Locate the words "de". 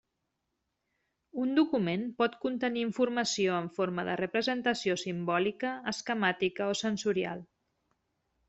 4.09-4.17